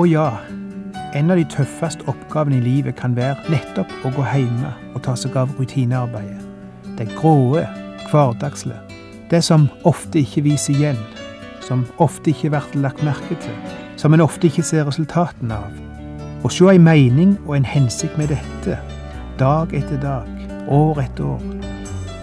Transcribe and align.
Og 0.00 0.08
ja, 0.08 0.30
en 1.12 1.28
av 1.28 1.36
de 1.36 1.42
tøffeste 1.52 2.06
oppgavene 2.08 2.56
i 2.56 2.62
livet 2.64 2.94
kan 2.96 3.12
være 3.12 3.52
nettopp 3.52 3.90
å 4.08 4.12
gå 4.14 4.22
hjemme 4.30 4.70
og 4.94 5.02
ta 5.04 5.12
seg 5.12 5.34
av 5.36 5.50
rutinearbeidet. 5.58 6.38
Det 6.96 7.04
gråe, 7.18 7.66
hverdagslige. 8.08 8.78
Det 9.28 9.42
som 9.44 9.66
ofte 9.84 10.22
ikke 10.22 10.46
viser 10.46 10.72
igjen. 10.72 11.02
Som 11.60 11.82
ofte 12.00 12.32
ikke 12.32 12.48
blir 12.54 12.78
lagt 12.80 13.02
merke 13.04 13.36
til. 13.44 13.58
Som 14.00 14.16
en 14.16 14.24
ofte 14.24 14.48
ikke 14.48 14.64
ser 14.64 14.86
resultatene 14.88 15.58
av. 15.58 15.74
Å 16.48 16.48
se 16.48 16.70
en 16.72 16.86
mening 16.86 17.34
og 17.42 17.58
en 17.58 17.68
hensikt 17.68 18.16
med 18.16 18.32
dette, 18.32 18.78
dag 19.36 19.74
etter 19.76 20.00
dag, 20.00 20.30
år 20.72 21.02
etter 21.04 21.28
år. 21.34 21.44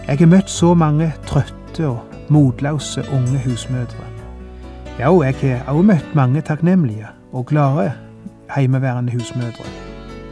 Jeg 0.08 0.24
har 0.24 0.32
møtt 0.34 0.50
så 0.50 0.72
mange 0.74 1.12
trøtte 1.30 1.92
og 1.92 2.34
motløse 2.34 3.06
unge 3.14 3.44
husmødre. 3.46 4.10
Ja, 4.98 5.14
og 5.14 5.22
jeg 5.28 5.38
har 5.62 5.70
også 5.70 5.92
møtt 5.92 6.18
mange 6.18 6.42
takknemlige 6.42 7.14
og 7.38 7.46
glade 7.46 7.92
heimeværende 8.56 9.14
husmødre. 9.14 9.66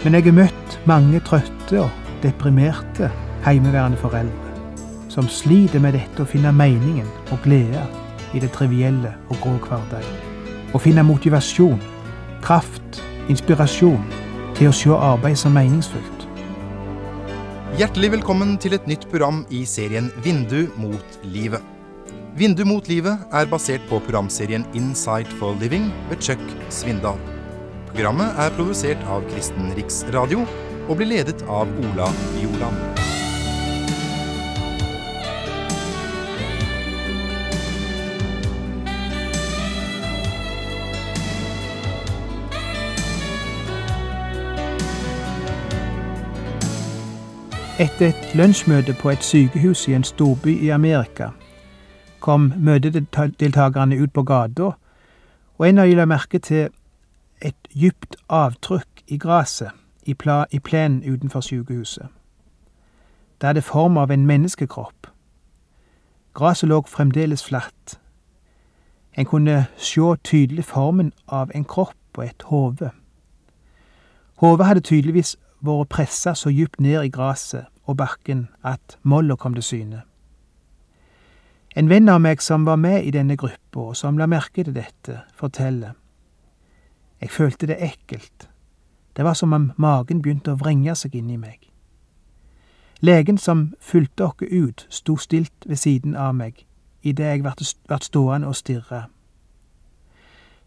Men 0.04 0.14
jeg 0.14 0.24
har 0.24 0.32
møtt 0.32 0.80
mange 0.86 1.20
trøtte 1.20 1.82
og 1.82 1.90
deprimerte 2.24 3.12
heimeværende 3.46 3.98
foreldre 3.98 4.46
som 5.10 5.28
sliter 5.32 5.80
med 5.80 5.94
dette 5.96 6.24
å 6.24 6.28
finne 6.28 6.52
meningen 6.52 7.08
og 7.32 7.40
glede 7.46 7.84
i 8.36 8.42
det 8.44 8.50
trivielle 8.52 9.14
og 9.30 9.38
grå 9.44 9.54
hverdagen. 9.64 10.18
Å 10.76 10.82
finne 10.82 11.06
motivasjon, 11.08 11.80
kraft, 12.44 13.00
inspirasjon 13.32 14.04
til 14.58 14.72
å 14.72 14.76
se 14.76 14.92
arbeid 14.92 15.40
som 15.40 15.56
meningsfullt. 15.56 16.26
Hjertelig 17.80 18.12
velkommen 18.18 18.58
til 18.60 18.76
et 18.76 18.90
nytt 18.92 19.08
program 19.12 19.46
i 19.56 19.64
serien 19.68 20.12
Vindu 20.26 20.66
mot 20.80 21.18
livet. 21.24 21.75
Vindu 22.36 22.66
mot 22.68 22.88
livet 22.92 23.22
er 23.32 23.46
basert 23.48 23.84
på 23.88 23.96
programserien 24.04 24.66
Insight 24.76 25.28
for 25.40 25.56
Living 25.62 25.86
ved 26.10 26.20
Chuck 26.20 26.42
Svindal. 26.70 27.16
Programmet 27.94 28.36
er 28.36 28.52
produsert 28.58 29.00
av 29.08 29.24
Kristen 29.30 29.70
Riksradio 29.78 30.42
og 30.90 30.98
blir 31.00 31.08
ledet 31.14 31.46
av 31.48 31.72
Ola 31.80 32.10
Bjoland. 32.34 32.76
Etter 47.80 48.12
et 48.12 48.36
lunsjmøte 48.36 48.92
på 49.00 49.16
et 49.16 49.24
sykehus 49.24 49.88
i 49.88 49.96
en 49.96 50.04
storby 50.04 50.60
i 50.68 50.76
Amerika 50.76 51.32
kom 52.26 52.54
møtedeltakerne 52.58 54.02
ut 54.02 54.14
på 54.14 54.24
gata, 54.24 54.72
og 55.58 55.68
en 55.70 55.78
av 55.78 55.88
de 55.88 55.96
la 55.96 56.06
merke 56.10 56.40
til 56.42 56.72
et 57.42 57.68
dypt 57.70 58.16
avtrykk 58.34 59.04
i 59.08 59.18
gresset 59.22 59.70
i, 60.10 60.16
i 60.52 60.60
plenen 60.60 61.04
utenfor 61.06 61.46
sykehuset. 61.46 62.08
Det 63.42 63.48
hadde 63.48 63.62
form 63.62 63.98
av 63.98 64.12
en 64.12 64.26
menneskekropp. 64.26 65.08
Gresset 66.34 66.70
lå 66.70 66.82
fremdeles 66.90 67.44
flatt. 67.46 68.00
En 69.14 69.26
kunne 69.26 69.66
se 69.78 70.02
tydelig 70.24 70.66
formen 70.66 71.14
av 71.28 71.52
en 71.56 71.66
kropp 71.66 72.18
og 72.18 72.26
et 72.26 72.44
hode. 72.50 72.90
Hodet 74.42 74.66
hadde 74.66 74.82
tydeligvis 74.82 75.38
vært 75.62 75.94
pressa 75.94 76.34
så 76.34 76.50
djupt 76.50 76.82
ned 76.82 77.04
i 77.04 77.14
gresset 77.14 77.70
og 77.86 77.98
bakken 78.02 78.48
at 78.64 78.98
molla 79.04 79.36
kom 79.36 79.54
til 79.54 79.64
syne. 79.64 80.02
En 81.76 81.90
venn 81.90 82.10
av 82.10 82.22
meg 82.24 82.42
som 82.42 82.66
var 82.66 82.78
med 82.80 83.04
i 83.04 83.12
denne 83.12 83.36
gruppa, 83.36 83.80
og 83.80 83.96
som 84.00 84.18
la 84.18 84.28
merke 84.32 84.64
til 84.64 84.76
dette, 84.76 85.22
forteller. 85.36 85.94
Jeg 87.22 87.30
følte 87.30 87.68
det 87.68 87.82
ekkelt. 87.84 88.50
Det 89.16 89.24
var 89.24 89.34
som 89.34 89.54
om 89.54 89.72
magen 89.78 90.22
begynte 90.22 90.54
å 90.54 90.60
vrenge 90.60 90.96
seg 90.96 91.16
inni 91.16 91.38
meg. 91.38 91.60
Legen 93.02 93.38
som 93.38 93.74
fulgte 93.80 94.24
oss 94.24 94.42
ut, 94.42 94.88
sto 94.90 95.18
stilt 95.18 95.68
ved 95.68 95.76
siden 95.76 96.16
av 96.16 96.36
meg 96.36 96.66
idet 97.06 97.26
jeg 97.26 97.44
ble 97.44 98.00
stående 98.02 98.48
og 98.48 98.56
stirre. 98.56 99.06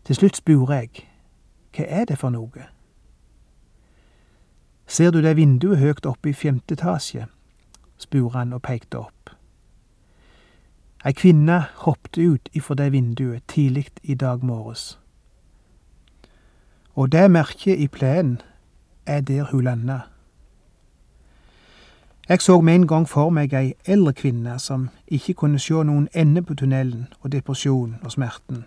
Til 0.04 0.16
slutt 0.16 0.38
spurte 0.38 0.76
jeg, 0.78 1.06
hva 1.74 1.84
er 1.84 2.04
det 2.04 2.18
for 2.20 2.30
noe? 2.30 2.68
Ser 4.86 5.10
du 5.10 5.20
det 5.20 5.36
vinduet 5.36 5.82
høgt 5.82 6.06
oppe 6.06 6.30
i 6.30 6.36
femte 6.36 6.78
etasje? 6.78 7.26
spurte 7.98 8.38
han 8.38 8.52
og 8.52 8.62
pekte 8.62 9.02
opp. 9.02 9.17
Ei 11.06 11.12
kvinne 11.12 11.64
hoppet 11.74 12.18
ut 12.18 12.48
ifra 12.52 12.74
det 12.74 12.92
vinduet 12.92 13.42
tidlig 13.48 13.86
i 14.02 14.14
dag 14.14 14.44
morges. 14.44 14.98
Og 16.94 17.12
det 17.12 17.30
merket 17.30 17.78
i 17.78 17.86
plenen 17.86 18.40
er 19.06 19.20
der 19.20 19.44
hun 19.44 19.64
landa. 19.64 20.00
Jeg 22.28 22.40
så 22.40 22.60
med 22.60 22.74
en 22.74 22.86
gang 22.86 23.08
for 23.08 23.30
meg 23.30 23.54
ei 23.54 23.72
eldre 23.86 24.12
kvinne 24.12 24.58
som 24.58 24.88
ikke 25.06 25.34
kunne 25.34 25.58
se 25.58 25.72
noen 25.74 26.08
ende 26.14 26.42
på 26.42 26.54
tunnelen 26.54 27.06
og 27.20 27.32
depresjonen 27.32 28.02
og 28.02 28.12
smerten. 28.12 28.64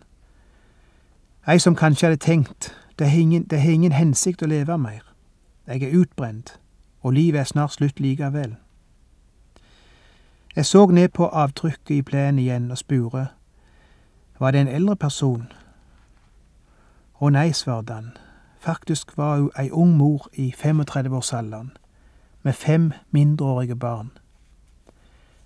Ei 1.48 1.60
som 1.60 1.76
kanskje 1.76 2.08
hadde 2.08 2.24
tenkt 2.24 2.74
det 3.00 3.10
har 3.10 3.20
ingen, 3.20 3.46
ingen 3.52 3.92
hensikt 3.92 4.42
å 4.42 4.48
leve 4.48 4.78
mer. 4.78 5.04
Jeg 5.68 5.84
er 5.84 6.00
utbrent, 6.00 6.60
og 7.02 7.14
livet 7.14 7.40
er 7.40 7.44
snart 7.44 7.74
slutt 7.74 8.00
likevel. 8.00 8.56
Jeg 10.56 10.66
så 10.66 10.86
ned 10.86 11.08
på 11.08 11.28
avtrykket 11.28 11.96
i 11.96 12.02
plenen 12.02 12.40
igjen 12.40 12.72
og 12.72 12.78
spurte, 12.78 13.28
var 14.40 14.52
det 14.52 14.62
en 14.62 14.68
eldre 14.68 14.96
person? 14.96 15.46
Å 17.22 17.30
nei, 17.30 17.52
svarte 17.56 17.94
han, 17.94 18.10
faktisk 18.60 19.14
var 19.18 19.38
hun 19.38 19.52
ei 19.60 19.70
ung 19.72 19.94
mor 19.98 20.28
i 20.34 20.50
35-årsalderen, 20.58 21.70
med 22.44 22.54
fem 22.54 22.92
mindreårige 23.12 23.76
barn. 23.76 24.12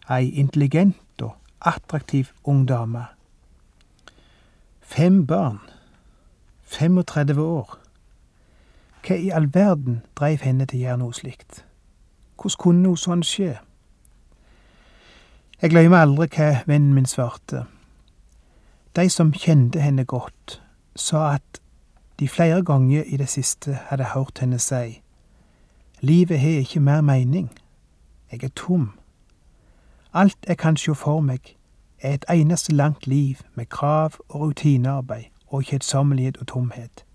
Ei 0.10 0.30
intelligent 0.30 1.22
og 1.22 1.36
attraktiv 1.62 2.32
ung 2.44 2.66
dame. 2.68 3.06
Fem 4.82 5.28
barn, 5.28 5.60
35 6.64 7.42
år. 7.42 7.78
Hva 9.06 9.20
i 9.22 9.30
all 9.30 9.52
verden 9.54 10.02
dreiv 10.16 10.42
henne 10.42 10.66
til 10.66 10.80
å 10.80 10.86
gjøre 10.88 11.04
noe 11.04 11.14
slikt? 11.14 11.66
Hvordan 12.42 12.62
kunne 12.64 12.88
noe 12.88 12.98
sånt 12.98 13.30
skje? 13.30 13.58
Jeg 15.62 15.70
glemmer 15.70 15.98
aldri 15.98 16.28
hva 16.36 16.50
vennen 16.68 16.94
min 16.94 17.06
svarte. 17.06 17.64
De 18.96 19.10
som 19.10 19.32
kjente 19.34 19.80
henne 19.80 20.04
godt, 20.06 20.62
sa 20.96 21.36
at 21.36 21.62
de 22.20 22.28
flere 22.28 22.64
ganger 22.64 23.04
i 23.08 23.18
det 23.18 23.30
siste 23.30 23.80
hadde 23.88 24.12
hørt 24.14 24.40
henne 24.40 24.60
si 24.60 25.02
Livet 26.02 26.40
har 26.40 26.60
ikke 26.60 26.80
mer 26.80 27.02
mening. 27.02 27.52
Jeg 28.32 28.44
er 28.44 28.50
tom. 28.56 28.92
Alt 30.14 30.38
jeg 30.48 30.58
kan 30.58 30.78
se 30.78 30.96
for 30.96 31.20
meg, 31.20 31.56
er 32.00 32.14
et 32.14 32.26
eneste 32.30 32.76
langt 32.76 33.08
liv 33.08 33.36
med 33.56 33.66
krav 33.66 34.12
og 34.30 34.42
rutinearbeid 34.42 35.24
og 35.48 35.64
kjedsommelighet 35.64 36.38
og 36.38 36.48
tomhet. 36.48 37.06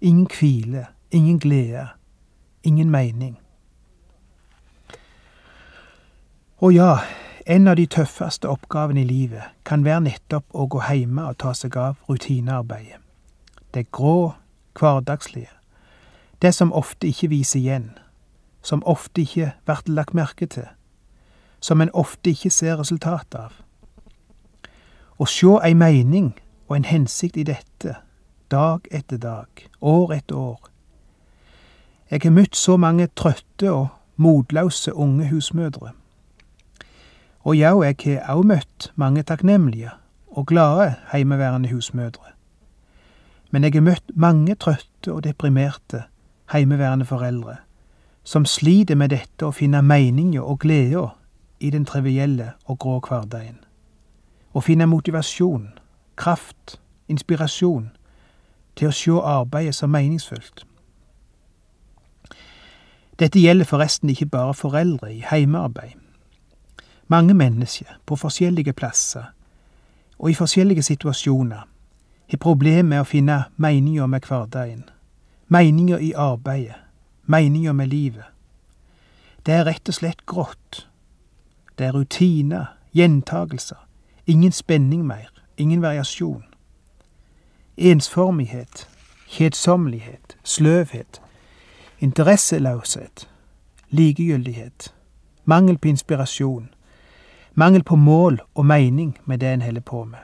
Ingen 0.00 0.28
hvile, 0.38 0.86
ingen 1.10 1.38
glede, 1.38 1.86
ingen 2.62 2.90
mening. 2.90 3.38
Og 6.56 6.74
ja, 6.74 6.96
en 7.50 7.68
av 7.68 7.76
de 7.76 7.86
tøffeste 7.86 8.46
oppgavene 8.48 9.00
i 9.02 9.08
livet 9.08 9.42
kan 9.66 9.82
være 9.82 10.04
nettopp 10.04 10.54
å 10.54 10.68
gå 10.70 10.82
hjemme 10.86 11.24
og 11.32 11.38
ta 11.42 11.50
seg 11.58 11.74
av 11.76 11.96
rutinearbeidet. 12.06 13.00
Det 13.74 13.88
grå, 13.90 14.34
hverdagslige. 14.78 15.50
Det 16.42 16.54
som 16.54 16.70
ofte 16.72 17.10
ikke 17.10 17.32
viser 17.32 17.58
igjen. 17.58 17.88
Som 18.62 18.84
ofte 18.86 19.24
ikke 19.24 19.50
blir 19.66 19.90
lagt 19.98 20.14
merke 20.14 20.46
til. 20.46 20.68
Som 21.60 21.80
en 21.80 21.90
ofte 21.90 22.30
ikke 22.30 22.50
ser 22.54 22.78
resultatet 22.78 23.40
av. 23.40 23.52
Å 25.18 25.26
se 25.26 25.58
ei 25.66 25.74
mening 25.74 26.32
og 26.68 26.76
en 26.76 26.86
hensikt 26.86 27.36
i 27.36 27.44
dette, 27.44 27.96
dag 28.50 28.86
etter 28.90 29.18
dag, 29.18 29.48
år 29.82 30.14
etter 30.14 30.38
år, 30.38 30.70
jeg 32.10 32.22
har 32.24 32.32
møtt 32.34 32.56
så 32.58 32.74
mange 32.76 33.06
trøtte 33.14 33.70
og 33.70 33.88
motløse 34.18 34.94
unge 34.94 35.28
husmødre. 35.30 35.92
Og 37.44 37.56
ja, 37.56 37.72
jeg 37.82 37.96
har 38.04 38.36
òg 38.36 38.44
møtt 38.46 38.92
mange 39.00 39.22
takknemlige 39.22 39.90
og 40.30 40.46
glade 40.46 40.94
heimeværende 41.12 41.70
husmødre. 41.72 42.34
Men 43.50 43.64
jeg 43.64 43.72
har 43.72 43.86
møtt 43.86 44.12
mange 44.14 44.54
trøtte 44.54 45.12
og 45.12 45.24
deprimerte 45.24 46.04
heimeværende 46.52 47.04
foreldre 47.04 47.56
som 48.24 48.44
sliter 48.44 48.94
med 48.94 49.10
dette 49.10 49.46
å 49.46 49.54
finne 49.54 49.80
meninga 49.82 50.42
og 50.44 50.60
gleda 50.62 51.06
i 51.60 51.70
den 51.70 51.86
trivielle 51.88 52.52
og 52.64 52.78
grå 52.78 52.98
hverdagen. 53.08 53.58
Å 54.52 54.60
finne 54.60 54.86
motivasjon, 54.86 55.70
kraft, 56.16 56.76
inspirasjon 57.08 57.90
til 58.76 58.90
å 58.90 58.94
se 58.94 59.16
arbeidet 59.32 59.74
som 59.74 59.92
meningsfullt. 59.94 60.66
Dette 63.20 63.40
gjelder 63.40 63.68
forresten 63.68 64.12
ikke 64.12 64.30
bare 64.32 64.54
foreldre 64.56 65.12
i 65.12 65.24
heimearbeid. 65.26 65.99
Mange 67.10 67.34
mennesker 67.34 67.86
på 68.06 68.16
forskjellige 68.16 68.72
plasser 68.72 69.24
og 70.18 70.30
i 70.30 70.34
forskjellige 70.34 70.82
situasjoner 70.82 71.66
har 72.30 72.38
problemer 72.38 72.86
med 72.86 73.02
å 73.02 73.08
finne 73.08 73.38
meninga 73.56 74.06
med 74.06 74.28
hverdagen, 74.28 74.84
meninga 75.48 75.98
i 75.98 76.12
arbeidet, 76.14 76.76
meninga 77.26 77.72
med 77.72 77.90
livet. 77.90 78.30
Det 79.46 79.54
er 79.54 79.66
rett 79.66 79.90
og 79.90 79.98
slett 79.98 80.22
grått. 80.26 80.86
Det 81.78 81.88
er 81.88 81.98
rutiner, 81.98 82.76
gjentagelser, 82.94 83.82
ingen 84.26 84.52
spenning 84.52 85.02
mer, 85.06 85.32
ingen 85.56 85.82
variasjon. 85.82 86.44
Ensformighet, 87.76 88.86
kjedsommelighet, 89.26 90.36
sløvhet, 90.44 91.20
interesseløshet, 91.98 93.28
likegyldighet, 93.90 94.94
mangel 95.44 95.78
på 95.78 95.88
inspirasjon, 95.88 96.70
mangel 97.54 97.82
på 97.84 97.96
mål 97.96 98.40
og 98.54 98.66
mening 98.66 99.18
med 99.24 99.40
det 99.40 99.52
en 99.52 99.62
holder 99.62 99.80
på 99.80 100.04
med. 100.04 100.22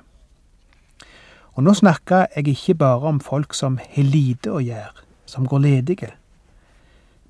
Og 1.56 1.64
nå 1.64 1.72
snakker 1.74 2.26
jeg 2.36 2.48
ikke 2.48 2.74
bare 2.74 3.08
om 3.08 3.20
folk 3.20 3.54
som 3.54 3.78
har 3.78 4.04
lite 4.04 4.52
å 4.52 4.60
gjøre, 4.60 5.04
som 5.26 5.46
går 5.48 5.64
ledige. 5.64 6.10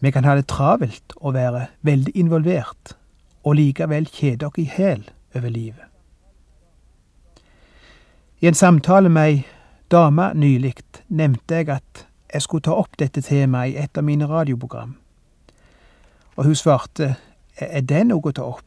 Vi 0.01 0.11
kan 0.11 0.25
ha 0.25 0.35
det 0.37 0.49
travelt 0.51 1.15
og 1.17 1.35
være 1.35 1.67
veldig 1.87 2.13
involvert, 2.15 2.97
og 3.45 3.55
likevel 3.57 4.09
kjede 4.11 4.47
oss 4.49 4.59
i 4.59 4.67
hæl 4.67 5.07
over 5.35 5.49
livet. 5.49 5.87
I 8.41 8.51
en 8.51 8.55
samtale 8.55 9.09
med 9.09 9.31
ei 9.31 9.45
dame 9.91 10.33
nylig 10.35 10.75
nevnte 11.09 11.55
jeg 11.55 11.71
at 11.71 12.07
jeg 12.35 12.43
skulle 12.43 12.67
ta 12.67 12.75
opp 12.77 12.99
dette 12.99 13.23
temaet 13.23 13.73
i 13.73 13.79
et 13.81 13.99
av 13.99 14.05
mine 14.05 14.27
radioprogram. 14.29 14.97
Og 16.37 16.45
hun 16.45 16.55
svarte, 16.55 17.15
er 17.57 17.81
det 17.81 18.03
noe 18.11 18.21
å 18.21 18.35
ta 18.35 18.45
opp? 18.45 18.66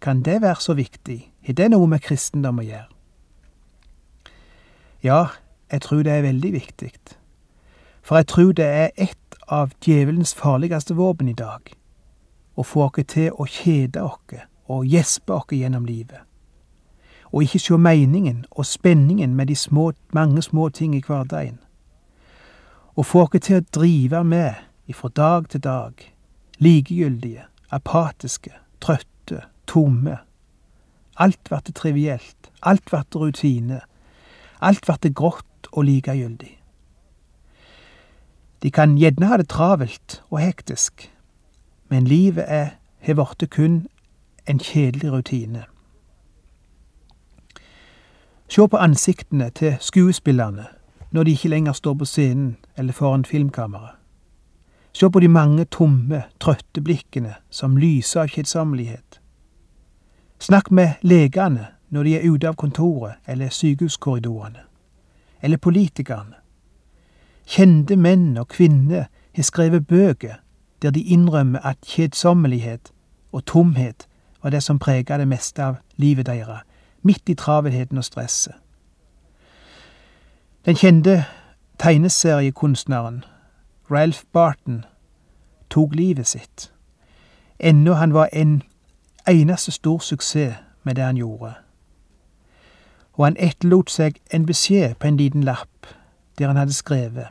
Kan 0.00 0.22
det 0.22 0.42
være 0.42 0.60
så 0.60 0.74
viktig? 0.74 1.32
Har 1.46 1.54
det 1.54 1.70
noe 1.70 1.86
med 1.86 2.00
kristendom 2.00 2.60
å 2.60 2.66
gjøre? 2.66 2.88
Ja, 5.02 5.26
jeg 5.72 5.82
tror 5.82 6.02
det 6.02 6.12
er 6.12 6.22
veldig 6.22 6.52
viktig. 6.52 6.92
For 8.02 8.16
jeg 8.16 8.26
tror 8.26 8.52
det 8.52 8.64
er 8.64 8.88
et 8.96 9.38
av 9.48 9.72
djevelens 9.84 10.34
farligste 10.34 10.94
våpen 10.94 11.28
i 11.28 11.36
dag. 11.36 11.60
Å 12.56 12.62
få 12.62 12.86
oss 12.88 13.04
til 13.06 13.30
å 13.32 13.46
kjede 13.46 14.02
oss 14.02 14.38
og 14.68 14.86
gjespe 14.86 15.34
oss 15.34 15.52
gjennom 15.52 15.84
livet. 15.86 16.20
Og 17.32 17.42
ikke 17.42 17.58
se 17.58 17.76
meningen 17.76 18.44
og 18.50 18.66
spenningen 18.66 19.34
med 19.36 19.46
de 19.46 19.56
små, 19.56 19.92
mange 20.12 20.42
små 20.42 20.68
ting 20.68 20.94
i 20.96 21.02
hverdagen. 21.06 21.58
Å 22.96 23.02
få 23.02 23.26
oss 23.26 23.40
til 23.42 23.60
å 23.60 23.66
drive 23.74 24.24
med 24.24 24.54
ifra 24.88 25.08
dag 25.08 25.48
til 25.48 25.60
dag, 25.60 25.92
likegyldige, 26.58 27.44
apatiske, 27.70 28.50
trøtte, 28.80 29.17
tomme. 29.68 30.18
Alt 31.16 31.50
vert 31.50 31.70
trivielt, 31.74 32.50
alt 32.62 32.92
vert 32.92 33.14
rutine, 33.14 33.80
alt 34.60 34.88
vert 34.88 35.06
grått 35.14 35.68
og 35.72 35.84
likegyldig. 35.84 36.54
De 38.62 38.70
kan 38.70 38.96
gjerne 38.98 39.26
ha 39.26 39.36
det 39.38 39.48
travelt 39.48 40.22
og 40.30 40.40
hektisk, 40.40 41.10
men 41.88 42.04
livet 42.04 42.44
er, 42.48 42.70
har 43.00 43.14
blitt 43.14 43.50
kun 43.54 43.86
en 44.48 44.58
kjedelig 44.58 45.12
rutine. 45.12 45.64
Se 48.48 48.64
på 48.68 48.76
ansiktene 48.76 49.50
til 49.50 49.76
skuespillerne 49.80 50.66
når 51.10 51.24
de 51.24 51.30
ikke 51.30 51.48
lenger 51.48 51.72
står 51.72 51.94
på 51.94 52.04
scenen 52.04 52.56
eller 52.76 52.92
foran 52.92 53.24
filmkamera. 53.24 53.94
Se 54.92 55.10
på 55.10 55.20
de 55.20 55.28
mange 55.28 55.64
tomme, 55.64 56.22
trøtte 56.40 56.80
blikkene 56.80 57.34
som 57.50 57.76
lyser 57.76 58.20
av 58.20 58.32
kjedsommelighet. 58.32 59.17
Snakk 60.38 60.70
med 60.70 60.88
legene 61.02 61.66
når 61.90 62.02
de 62.02 62.16
er 62.16 62.30
ute 62.30 62.48
av 62.48 62.54
kontoret 62.54 63.14
eller 63.26 63.48
sykehuskorridorene. 63.48 64.60
Eller 65.42 65.56
politikerne. 65.56 66.34
Kjente 67.46 67.96
menn 67.96 68.36
og 68.38 68.48
kvinner 68.48 69.08
har 69.34 69.42
skrevet 69.42 69.86
bøker 69.86 70.34
der 70.82 70.90
de 70.90 71.02
innrømmer 71.02 71.60
at 71.66 71.78
kjedsommelighet 71.86 72.92
og 73.32 73.44
tomhet 73.44 74.08
var 74.42 74.50
det 74.50 74.62
som 74.62 74.78
prega 74.78 75.18
det 75.18 75.28
meste 75.28 75.64
av 75.64 75.76
livet 75.96 76.26
deres, 76.26 76.62
midt 77.02 77.28
i 77.28 77.34
travelheten 77.34 77.98
og 77.98 78.04
stresset. 78.04 78.54
Den 80.66 80.76
kjente 80.76 81.24
tegneseriekunstneren 81.78 83.24
Ralph 83.90 84.22
Barton 84.32 84.84
tok 85.70 85.94
livet 85.94 86.26
sitt, 86.26 86.72
ennå 87.58 87.94
han 87.94 88.12
var 88.14 88.28
en 88.32 88.62
eneste 89.30 89.70
stor 89.70 89.98
suksess 89.98 90.54
med 90.82 90.94
det 90.94 91.04
han 91.04 91.16
gjorde. 91.16 91.54
Og 93.12 93.26
han 93.26 93.36
etterlot 93.38 93.90
seg 93.90 94.20
en 94.34 94.46
beskjed 94.46 94.94
på 94.94 95.06
en 95.06 95.16
liten 95.16 95.42
lapp 95.42 95.86
der 96.38 96.46
han 96.46 96.56
hadde 96.56 96.72
skrevet 96.72 97.26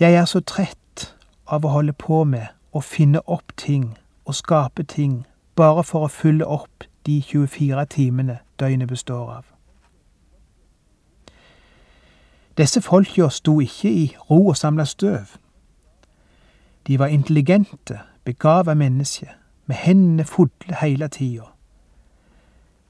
Jeg 0.00 0.14
er 0.14 0.24
så 0.24 0.40
trett 0.40 1.16
av 1.46 1.64
å 1.64 1.68
holde 1.68 1.92
på 1.92 2.24
med 2.24 2.46
å 2.72 2.80
finne 2.80 3.20
opp 3.26 3.52
ting 3.56 3.98
og 4.24 4.34
skape 4.34 4.82
ting 4.82 5.26
bare 5.56 5.84
for 5.84 6.06
å 6.06 6.08
fylle 6.08 6.46
opp 6.46 6.84
de 7.06 7.20
24 7.22 7.84
timene 7.84 8.38
døgnet 8.60 8.88
består 8.88 9.30
av. 9.30 9.44
Disse 12.56 12.80
folka 12.80 13.28
sto 13.28 13.60
ikke 13.60 13.90
i 13.90 14.16
ro 14.30 14.46
og 14.48 14.56
samla 14.56 14.84
støv. 14.84 15.36
De 16.86 16.98
var 16.98 17.06
intelligente, 17.06 18.00
begava 18.24 18.74
mennesker 18.74 19.43
med 19.66 19.76
hendene 19.76 20.24
fulle 20.24 20.76
heile 20.80 21.08
tida. 21.08 21.50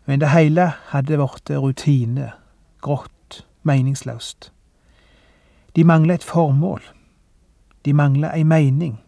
Men 0.06 0.20
det 0.20 0.28
hele 0.28 0.72
hadde 0.90 1.16
blitt 1.16 1.50
rutine, 1.50 2.32
grått, 2.82 3.46
meningsløst. 3.62 4.52
De 5.76 5.84
mangla 5.84 6.14
et 6.14 6.24
formål. 6.24 6.82
De 7.84 7.92
mangla 7.92 8.34
ei 8.36 8.42
mening. 8.42 9.00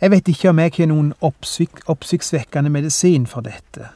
Jeg 0.00 0.10
vet 0.10 0.28
ikke 0.28 0.50
om 0.50 0.58
jeg 0.58 0.72
har 0.78 0.86
noen 0.86 1.14
oppsyk, 1.20 1.80
oppsiktsvekkende 1.90 2.70
medisin 2.70 3.26
for 3.26 3.42
dette, 3.42 3.88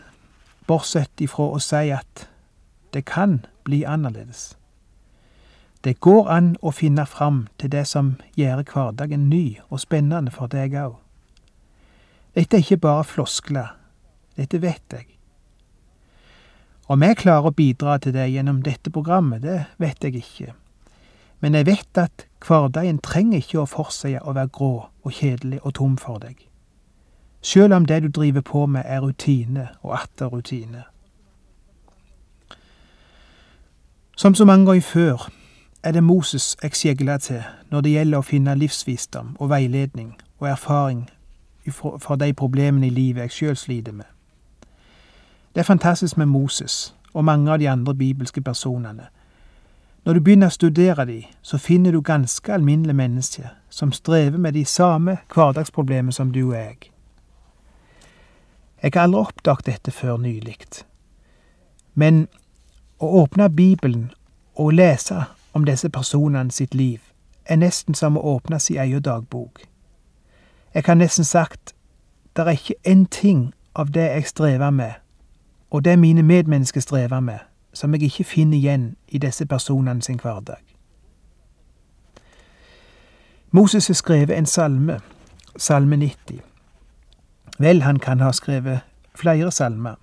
bortsett 0.67 1.23
ifra 1.23 1.47
å 1.55 1.61
si 1.63 1.93
at 1.95 2.27
det 2.95 3.05
kan 3.07 3.45
bli 3.65 3.85
annerledes. 3.87 4.57
Det 5.85 6.01
går 6.01 6.29
an 6.31 6.53
å 6.63 6.71
finne 6.71 7.03
fram 7.11 7.47
til 7.59 7.73
det 7.73 7.87
som 7.91 8.15
gjør 8.39 8.63
hverdagen 8.63 9.27
ny 9.31 9.59
og 9.69 9.81
spennende 9.83 10.31
for 10.31 10.47
deg 10.47 10.77
òg. 10.79 10.95
Dette 12.39 12.57
er 12.57 12.63
ikke 12.63 12.85
bare 12.85 13.05
floskler, 13.05 13.73
dette 14.39 14.61
vet 14.63 14.95
jeg. 14.95 15.09
Om 16.87 17.03
jeg 17.03 17.19
klarer 17.19 17.51
å 17.51 17.57
bidra 17.57 17.99
til 17.99 18.15
det 18.15 18.29
gjennom 18.31 18.63
dette 18.63 18.91
programmet, 18.95 19.43
det 19.43 19.65
vet 19.83 20.05
jeg 20.05 20.23
ikke. 20.23 20.55
Men 21.43 21.59
jeg 21.59 21.67
vet 21.67 21.99
at 21.99 22.27
hverdagen 22.47 23.03
trenger 23.03 23.43
ikke 23.43 23.65
å 23.65 23.67
fortsette 23.67 24.23
å 24.23 24.37
være 24.39 24.55
grå 24.55 24.73
og 24.87 25.13
kjedelig 25.19 25.61
og 25.67 25.75
tom 25.81 25.99
for 25.99 26.23
deg. 26.23 26.39
Sjøl 27.43 27.75
om 27.75 27.87
det 27.91 28.05
du 28.05 28.09
driver 28.09 28.47
på 28.47 28.67
med 28.71 28.87
er 28.87 29.03
rutine 29.03 29.73
og 29.83 29.97
atter 29.99 30.31
rutine. 30.31 30.85
Som 34.17 34.39
så 34.39 34.47
mange 34.47 34.69
ganger 34.71 34.87
før 34.87 35.31
er 35.83 35.93
det 35.93 36.05
Moses 36.05 36.57
jeg 36.63 36.75
skjegler 36.75 37.19
til 37.19 37.43
når 37.71 37.81
det 37.81 37.93
gjelder 37.93 38.19
å 38.19 38.27
finne 38.27 38.55
livsvisdom 38.55 39.37
og 39.39 39.51
veiledning 39.51 40.15
og 40.39 40.49
erfaring 40.49 41.09
for 41.73 42.17
de 42.17 42.33
problemene 42.33 42.87
i 42.87 42.91
livet 42.91 43.23
jeg 43.23 43.31
sjøl 43.31 43.57
sliter 43.57 43.93
med. 43.93 44.07
Det 45.55 45.61
er 45.61 45.69
fantastisk 45.69 46.17
med 46.17 46.27
Moses 46.27 46.95
og 47.13 47.25
mange 47.25 47.53
av 47.53 47.59
de 47.59 47.69
andre 47.69 47.95
bibelske 47.95 48.41
personene. 48.41 49.07
Når 50.05 50.15
du 50.15 50.21
begynner 50.21 50.51
å 50.51 50.55
studere 50.55 51.05
dem, 51.07 51.29
så 51.43 51.59
finner 51.59 51.93
du 51.93 52.01
ganske 52.01 52.53
alminnelige 52.53 52.97
mennesker 52.97 53.53
som 53.71 53.93
strever 53.93 54.39
med 54.39 54.53
de 54.53 54.65
samme 54.65 55.19
hverdagsproblemene 55.35 56.13
som 56.13 56.33
du 56.33 56.49
og 56.49 56.57
jeg. 56.57 56.79
Jeg 58.83 58.91
har 58.95 59.03
aldri 59.03 59.21
oppdaget 59.21 59.67
dette 59.67 59.91
før 59.91 60.17
nylig, 60.19 60.57
men 61.95 62.27
å 62.99 63.07
åpne 63.23 63.51
Bibelen 63.51 64.11
og 64.55 64.73
lese 64.75 65.25
om 65.53 65.65
disse 65.65 65.89
personene 65.89 66.51
sitt 66.51 66.75
liv 66.75 66.99
er 67.45 67.57
nesten 67.57 67.95
som 67.95 68.17
å 68.17 68.21
åpne 68.21 68.61
sin 68.61 68.79
egen 68.79 69.03
dagbok. 69.03 69.61
Jeg 70.75 70.85
kan 70.85 70.99
nesten 70.99 71.25
sagt 71.25 71.75
det 72.37 72.47
er 72.47 72.57
ikke 72.57 72.75
én 72.89 73.07
ting 73.11 73.55
av 73.75 73.93
det 73.93 74.07
jeg 74.09 74.27
strever 74.27 74.71
med, 74.71 74.93
og 75.71 75.85
det 75.85 75.99
mine 75.99 76.23
medmennesker 76.23 76.81
strever 76.81 77.21
med, 77.21 77.39
som 77.73 77.95
jeg 77.95 78.03
ikke 78.03 78.25
finner 78.25 78.57
igjen 78.57 78.97
i 79.09 79.19
disse 79.19 79.47
personene 79.47 80.03
sin 80.03 80.21
hverdag. 80.21 80.63
Moses 83.51 83.87
har 83.87 83.95
skrevet 83.95 84.39
en 84.39 84.47
salme, 84.47 85.01
salme 85.57 85.97
90. 85.97 86.41
Vel, 87.59 87.83
han 87.83 87.99
kan 87.99 88.21
ha 88.21 88.33
skrevet 88.33 88.81
flere 89.15 89.51
salmer, 89.51 89.95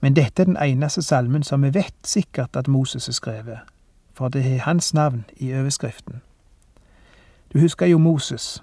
men 0.00 0.16
dette 0.16 0.42
er 0.42 0.46
den 0.46 0.56
eneste 0.56 1.02
salmen 1.02 1.42
som 1.42 1.62
vi 1.62 1.74
vet 1.74 1.94
sikkert 2.04 2.56
at 2.56 2.68
Moses 2.68 3.06
har 3.06 3.12
skrevet, 3.12 3.58
for 4.14 4.28
det 4.28 4.44
har 4.44 4.58
hans 4.58 4.94
navn 4.94 5.24
i 5.36 5.54
overskriften. 5.54 6.22
Du 7.52 7.60
husker 7.60 7.86
jo 7.86 7.98
Moses. 7.98 8.62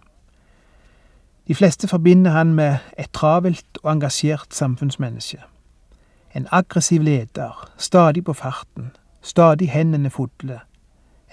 De 1.48 1.56
fleste 1.56 1.88
forbinder 1.88 2.32
han 2.32 2.54
med 2.54 2.78
et 3.00 3.10
travelt 3.14 3.78
og 3.84 3.92
engasjert 3.92 4.48
samfunnsmenneske. 4.50 5.38
En 6.36 6.48
aggressiv 6.52 7.02
leder, 7.02 7.72
stadig 7.78 8.24
på 8.24 8.34
farten, 8.34 8.92
stadig 9.22 9.72
hendene 9.72 10.10
fulle. 10.10 10.60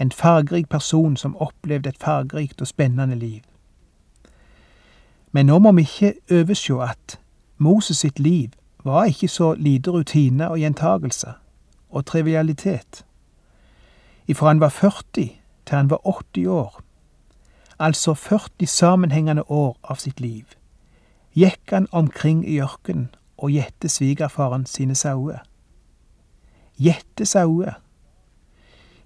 En 0.01 0.13
fargerik 0.13 0.69
person 0.69 1.17
som 1.17 1.37
opplevde 1.37 1.89
et 1.89 1.99
fargerikt 2.01 2.61
og 2.61 2.67
spennende 2.67 3.15
liv. 3.15 3.41
Men 5.33 5.47
nå 5.47 5.59
må 5.59 5.73
vi 5.73 5.81
ikke 5.81 6.15
overse 6.33 6.75
at 6.83 7.21
Moses 7.59 7.97
sitt 7.97 8.19
liv 8.19 8.49
var 8.85 9.05
ikke 9.05 9.29
så 9.29 9.55
lite 9.55 9.91
rutine 9.91 10.51
og 10.51 10.59
gjentagelse 10.59 11.33
og 11.91 12.07
trivialitet. 12.07 13.05
Ifra 14.29 14.49
han 14.49 14.61
var 14.61 14.69
40 14.69 15.41
til 15.67 15.77
han 15.77 15.91
var 15.91 16.01
80 16.05 16.47
år, 16.47 16.81
altså 17.79 18.15
40 18.15 18.67
sammenhengende 18.67 19.43
år 19.51 19.77
av 19.83 19.97
sitt 20.03 20.21
liv, 20.21 20.45
gikk 21.33 21.73
han 21.73 21.89
omkring 21.93 22.43
i 22.45 22.59
ørkenen 22.61 23.09
og 23.39 23.55
gjette 23.55 23.89
svigerfaren 23.89 24.67
sine 24.67 24.95
sauer. 24.95 25.41
Gjette 26.77 27.27
sauer. 27.27 27.79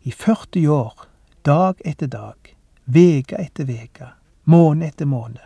I 0.02 0.11
40 0.11 0.69
år, 0.69 1.07
dag 1.47 1.81
etter 1.85 2.07
dag, 2.07 2.57
veke 2.85 3.38
etter 3.38 3.69
veke, 3.69 4.11
måned 4.45 4.88
etter 4.88 5.07
måned. 5.07 5.45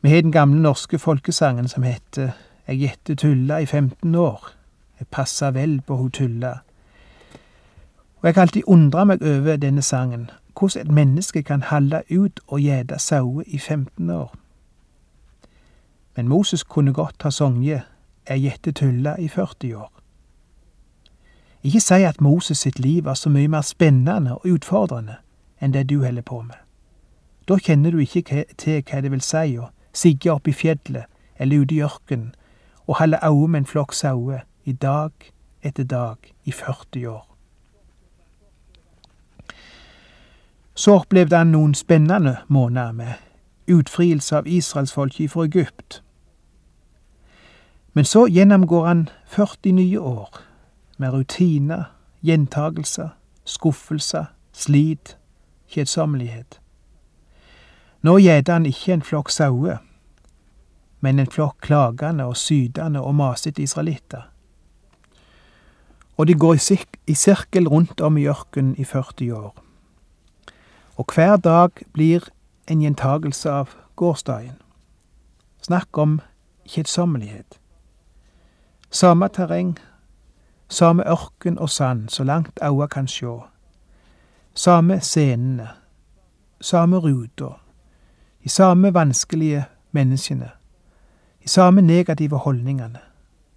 Vi 0.00 0.10
har 0.10 0.22
den 0.22 0.32
gamle 0.32 0.62
norske 0.62 0.98
folkesangen 0.98 1.68
som 1.68 1.82
heter 1.82 2.32
Jeg 2.66 2.78
gjette 2.78 3.14
tulla 3.14 3.60
i 3.60 3.66
15 3.66 4.14
år. 4.14 4.48
Jeg 4.98 5.06
passa 5.10 5.50
vel 5.50 5.80
på 5.86 5.96
ho 5.96 6.08
tulla. 6.08 6.62
Og 8.22 8.26
jeg 8.26 8.34
har 8.34 8.42
alltid 8.42 8.62
undra 8.66 9.04
meg 9.04 9.22
over 9.22 9.56
denne 9.56 9.82
sangen, 9.82 10.30
hvordan 10.58 10.86
et 10.86 10.92
menneske 10.94 11.42
kan 11.42 11.62
halde 11.62 12.02
ut 12.10 12.40
og 12.46 12.60
gjete 12.60 12.98
sauer 12.98 13.42
i 13.46 13.58
15 13.58 14.10
år. 14.10 14.34
Men 16.16 16.28
Moses 16.28 16.62
kunne 16.62 16.92
godt 16.92 17.22
ha 17.22 17.30
sunget 17.30 17.82
Jeg 18.28 18.40
gjette 18.40 18.72
tulla 18.72 19.16
i 19.18 19.28
40 19.28 19.76
år. 19.76 19.90
Ikke 21.62 21.80
si 21.80 21.94
at 21.94 22.20
Moses 22.20 22.58
sitt 22.58 22.78
liv 22.78 23.04
var 23.04 23.14
så 23.14 23.28
mye 23.28 23.48
mer 23.48 23.60
spennende 23.60 24.34
og 24.34 24.46
utfordrende 24.46 25.16
enn 25.60 25.74
det 25.74 25.88
du 25.90 26.04
holder 26.04 26.22
på 26.22 26.42
med. 26.42 26.54
Da 27.48 27.58
kjenner 27.58 27.90
du 27.90 27.98
ikke 27.98 28.44
til 28.58 28.82
hva 28.82 29.00
det 29.00 29.10
vil 29.10 29.20
si 29.20 29.58
å 29.58 29.72
sigge 29.92 30.30
opp 30.30 30.48
i 30.48 30.54
fjellet 30.54 31.10
eller 31.38 31.64
ute 31.64 31.74
i 31.74 31.82
ørkenen 31.82 32.34
og 32.86 32.96
holde 32.98 33.18
øye 33.22 33.48
med 33.48 33.60
en 33.60 33.66
flokk 33.66 33.92
sauer 33.92 34.46
i 34.64 34.72
dag 34.72 35.10
etter 35.62 35.84
dag 35.84 36.16
i 36.44 36.52
40 36.52 37.06
år. 37.08 37.31
Så 40.74 40.94
opplevde 41.00 41.36
han 41.36 41.52
noen 41.52 41.74
spennende 41.74 42.36
måneder 42.48 42.92
med 42.92 43.12
utfrielse 43.68 44.36
av 44.36 44.48
israelsfolket 44.48 45.30
fra 45.30 45.44
Egypt. 45.44 46.02
Men 47.92 48.04
så 48.04 48.26
gjennomgår 48.26 48.86
han 48.86 49.08
40 49.26 49.72
nye 49.72 49.98
år 49.98 50.40
med 50.96 51.12
rutiner, 51.12 51.84
gjentagelser, 52.20 53.08
skuffelser, 53.44 54.24
slit, 54.52 55.16
kjedsommelighet. 55.68 56.60
Nå 58.02 58.18
gjeter 58.18 58.52
han 58.52 58.66
ikke 58.66 58.92
en 58.92 59.02
flokk 59.02 59.30
sauer, 59.30 59.78
men 61.00 61.18
en 61.18 61.30
flokk 61.30 61.60
klagende 61.60 62.24
og 62.24 62.36
sydende 62.36 63.00
og 63.00 63.14
masete 63.14 63.62
israelitter. 63.62 64.28
Og 66.16 66.26
de 66.26 66.34
går 66.34 66.58
i 67.06 67.14
sirkel 67.14 67.68
rundt 67.68 68.00
om 68.00 68.16
i 68.16 68.26
ørkenen 68.28 68.74
i 68.78 68.84
40 68.84 69.34
år. 69.34 69.61
Og 70.96 71.06
hver 71.14 71.36
dag 71.36 71.70
blir 71.92 72.20
en 72.68 72.80
gjentagelse 72.80 73.50
av 73.50 73.68
gårsdagen. 73.96 74.56
Snakk 75.62 75.98
om 75.98 76.20
kjedsommelighet. 76.66 77.58
Samme 78.90 79.28
terreng, 79.28 79.78
samme 80.68 81.02
ørken 81.08 81.58
og 81.58 81.70
sand 81.70 82.08
så 82.08 82.24
langt 82.24 82.58
øya 82.62 82.86
kan 82.86 83.08
sjå. 83.08 83.42
Samme 84.54 85.00
scenene, 85.00 85.68
samme 86.60 86.96
ruta, 86.96 87.48
de 88.44 88.48
samme 88.48 88.94
vanskelige 88.94 89.64
menneskene, 89.92 90.50
de 91.42 91.48
samme 91.48 91.82
negative 91.82 92.36
holdningene, 92.36 92.98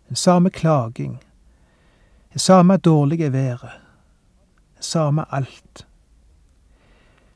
den 0.08 0.16
samme 0.16 0.50
klaging, 0.50 1.24
det 2.34 2.42
samme 2.42 2.78
dårlige 2.78 3.34
været, 3.34 3.70
det 4.78 4.86
samme 4.86 5.26
alt. 5.32 5.88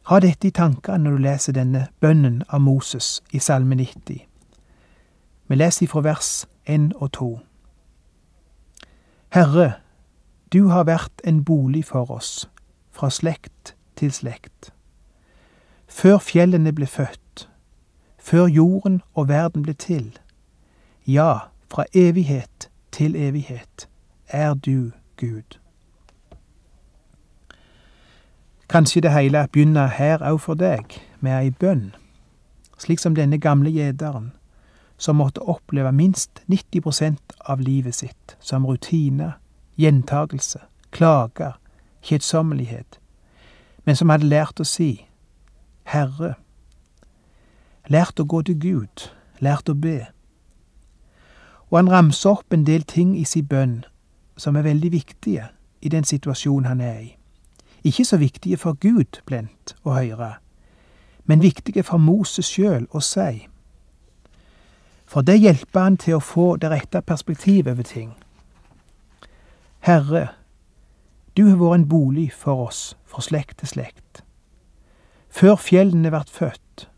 Ha 0.10 0.18
dette 0.20 0.48
i 0.48 0.50
tankene 0.50 1.04
når 1.04 1.12
du 1.12 1.22
leser 1.22 1.54
denne 1.54 1.84
bønnen 2.02 2.40
av 2.50 2.64
Moses 2.66 3.20
i 3.30 3.38
Salme 3.38 3.76
90. 3.78 4.24
Vi 5.46 5.58
leser 5.58 5.86
ifra 5.86 6.02
vers 6.02 6.30
1 6.66 6.96
og 6.96 7.12
2. 7.14 7.28
Herre, 9.38 9.68
du 10.50 10.72
har 10.74 10.88
vært 10.90 11.22
en 11.30 11.44
bolig 11.46 11.84
for 11.86 12.10
oss, 12.10 12.50
fra 12.90 13.12
slekt 13.14 13.76
til 14.02 14.10
slekt. 14.10 14.72
Før 15.86 16.18
fjellene 16.18 16.74
ble 16.74 16.90
født, 16.90 17.46
før 18.18 18.50
jorden 18.50 19.04
og 19.14 19.30
verden 19.30 19.62
ble 19.62 19.78
til, 19.78 20.10
ja, 21.06 21.54
fra 21.70 21.86
evighet 21.94 22.72
til 22.92 23.14
evighet 23.14 23.86
er 24.26 24.58
du 24.58 24.90
Gud. 25.22 25.62
Kanskje 28.70 29.02
det 29.02 29.12
hele 29.12 29.48
begynner 29.52 29.88
her 29.88 30.22
òg 30.22 30.36
for 30.44 30.54
deg, 30.54 30.94
med 31.20 31.34
ei 31.34 31.50
bønn, 31.50 31.88
slik 32.78 33.02
som 33.02 33.16
denne 33.18 33.40
gamle 33.42 33.72
gjeteren, 33.74 34.28
som 34.98 35.18
måtte 35.18 35.42
oppleve 35.42 35.90
minst 35.92 36.44
90% 36.54 37.34
av 37.50 37.66
livet 37.66 37.96
sitt 37.96 38.38
som 38.40 38.68
rutine, 38.70 39.34
gjentagelse, 39.76 40.62
klager, 40.92 41.58
kjedsommelighet, 42.06 43.00
men 43.86 43.96
som 43.96 44.14
hadde 44.14 44.30
lært 44.30 44.62
å 44.62 44.68
si 44.68 45.08
Herre, 45.90 46.36
lært 47.90 48.22
å 48.22 48.30
gå 48.30 48.46
til 48.46 48.60
Gud, 48.62 49.10
lært 49.42 49.70
å 49.70 49.74
be. 49.74 50.12
Og 51.72 51.82
han 51.82 51.90
ramser 51.90 52.38
opp 52.38 52.54
en 52.54 52.70
del 52.70 52.86
ting 52.86 53.18
i 53.18 53.26
sin 53.26 53.50
bønn 53.50 53.80
som 54.38 54.56
er 54.56 54.70
veldig 54.70 54.92
viktige 54.94 55.50
i 55.82 55.90
den 55.90 56.06
situasjonen 56.06 56.70
han 56.70 56.82
er 56.86 57.00
i. 57.00 57.16
Ikke 57.84 58.06
så 58.06 58.18
viktige 58.18 58.58
for 58.58 58.74
Gud 58.74 59.22
blendt 59.26 59.76
å 59.84 59.96
høre, 59.96 60.34
men 61.26 61.42
viktige 61.42 61.84
for 61.84 61.98
Moses 61.98 62.46
sjøl 62.46 62.88
å 62.92 63.00
si. 63.00 63.48
For 65.10 65.22
det 65.22 65.40
hjelper 65.40 65.82
han 65.82 65.98
til 65.98 66.18
å 66.18 66.24
få 66.24 66.56
det 66.62 66.70
rette 66.70 67.02
perspektivet 67.02 67.72
over 67.72 67.84
ting. 67.84 68.12
Herre, 69.80 70.28
du 71.38 71.48
har 71.48 71.58
vært 71.58 71.80
en 71.80 71.90
bolig 71.90 72.32
for 72.34 72.68
oss 72.68 72.98
fra 73.08 73.22
slekt 73.24 73.62
til 73.62 73.72
slekt. 73.72 74.24
Før 75.30 75.56
fjellene 75.56 76.12
vart 76.12 76.30
født, 76.30 76.90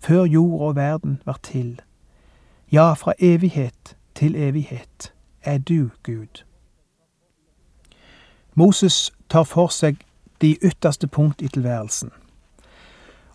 før 0.00 0.24
jord 0.24 0.60
og 0.60 0.76
verden 0.76 1.20
vart 1.26 1.42
til. 1.42 1.80
Ja, 2.72 2.94
fra 2.94 3.12
evighet 3.18 3.96
til 4.14 4.34
evighet 4.36 5.12
er 5.42 5.58
du 5.58 5.90
Gud. 6.02 6.44
Moses 8.54 9.12
tar 9.28 9.44
for 9.44 9.68
seg 9.68 10.00
de 10.42 10.58
ytterste 10.62 11.06
punkt 11.06 11.42
i 11.42 11.48
tilværelsen. 11.48 12.10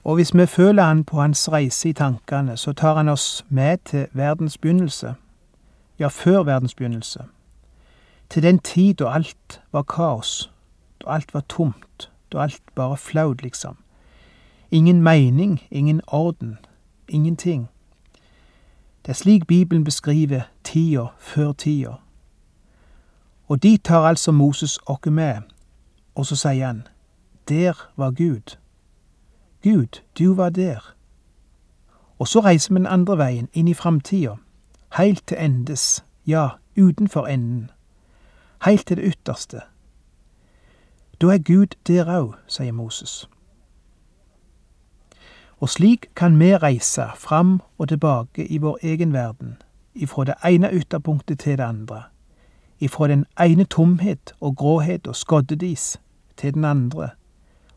Og 0.03 0.15
hvis 0.15 0.35
vi 0.35 0.45
føler 0.45 0.83
han 0.83 1.03
på 1.03 1.21
hans 1.21 1.51
reise 1.51 1.89
i 1.89 1.93
tankene, 1.93 2.57
så 2.57 2.73
tar 2.73 2.95
han 2.95 3.09
oss 3.09 3.45
med 3.49 3.77
til 3.85 4.07
verdens 4.13 4.57
begynnelse, 4.57 5.15
ja, 5.99 6.07
før 6.07 6.43
verdens 6.43 6.75
begynnelse, 6.75 7.23
til 8.29 8.43
den 8.43 8.59
tid 8.59 8.93
da 8.93 9.09
alt 9.09 9.61
var 9.71 9.81
kaos, 9.81 10.51
da 11.01 11.09
alt 11.09 11.33
var 11.33 11.43
tomt, 11.49 12.11
da 12.31 12.37
alt 12.37 12.61
bare 12.75 12.97
flaut, 12.97 13.43
liksom. 13.43 13.77
Ingen 14.71 15.01
mening, 15.01 15.61
ingen 15.71 16.01
orden, 16.07 16.57
ingenting. 17.07 17.69
Det 19.05 19.09
er 19.09 19.13
slik 19.13 19.47
Bibelen 19.47 19.83
beskriver 19.83 20.41
tida 20.63 21.05
før 21.19 21.51
tida. 21.51 21.93
Og 23.47 23.63
dit 23.63 23.83
tar 23.83 24.07
altså 24.07 24.31
Moses 24.31 24.79
oss 24.85 25.11
med, 25.11 25.41
og 26.15 26.25
så 26.25 26.35
sier 26.35 26.67
han, 26.67 26.87
Der 27.49 27.73
var 27.95 28.11
Gud. 28.11 28.57
Gud, 29.63 30.01
du 30.19 30.33
var 30.33 30.49
der. 30.49 30.93
Og 32.19 32.27
så 32.27 32.39
reiser 32.39 32.73
vi 32.73 32.77
den 32.77 32.85
andre 32.85 33.17
veien, 33.17 33.49
inn 33.53 33.67
i 33.67 33.73
framtida, 33.73 34.35
heilt 34.97 35.27
til 35.27 35.37
endes, 35.39 36.05
ja, 36.27 36.49
utenfor 36.77 37.27
enden, 37.27 37.69
heilt 38.65 38.87
til 38.87 38.97
det 38.97 39.13
ytterste. 39.13 39.61
Da 41.21 41.27
er 41.27 41.37
Gud 41.37 41.77
der 41.87 42.05
òg, 42.05 42.35
sier 42.47 42.71
Moses. 42.71 43.29
Og 45.59 45.69
slik 45.69 46.09
kan 46.15 46.39
vi 46.39 46.55
reise 46.55 47.09
fram 47.15 47.61
og 47.77 47.89
tilbake 47.89 48.47
i 48.47 48.57
vår 48.57 48.79
egen 48.83 49.13
verden, 49.13 49.57
ifra 49.95 50.23
det 50.23 50.35
ene 50.45 50.69
ytterpunktet 50.73 51.39
til 51.39 51.57
det 51.57 51.63
andre 51.63 52.03
ifra 52.79 53.07
den 53.07 53.25
ene 53.39 53.63
tomhet 53.63 54.35
og 54.39 54.55
gråhet 54.55 55.07
og 55.07 55.15
skoddedis 55.15 55.97
til 56.37 56.53
den 56.53 56.65
andre, 56.65 57.09